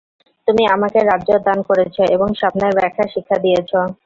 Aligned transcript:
তুমি 0.47 0.63
আমাকে 0.75 0.99
রাজ্য 1.03 1.29
দান 1.47 1.59
করেছ 1.69 1.95
এবং 2.15 2.27
স্বপ্নের 2.39 2.73
ব্যাখ্যা 2.77 3.05
শিক্ষা 3.13 3.37
দিয়েছ। 3.43 3.71